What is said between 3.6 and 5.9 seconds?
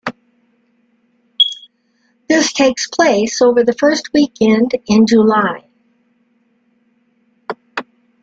the first weekend in July.